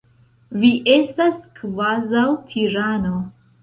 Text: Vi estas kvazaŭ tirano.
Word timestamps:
Vi 0.63 0.71
estas 0.95 1.37
kvazaŭ 1.61 2.29
tirano. 2.51 3.19